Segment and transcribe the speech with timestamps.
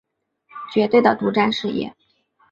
[0.73, 1.95] 绝对的独占事业